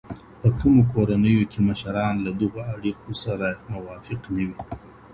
په 0.39 0.47
کومو 0.59 0.81
کورنیو 0.93 1.49
کې 1.51 1.59
مشران 1.69 2.13
له 2.25 2.31
دغو 2.41 2.59
اړیکو 2.75 3.11
سره 3.23 3.47
موافق 3.73 4.21
نه 4.35 4.41
وي؟ 4.49 4.57